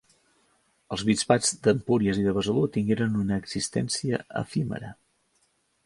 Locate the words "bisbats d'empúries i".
1.09-2.27